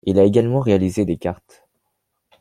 Il 0.03 0.17
a 0.17 0.23
également 0.23 0.61
réalisé 0.61 1.05
des 1.05 1.17
cartes. 1.19 1.67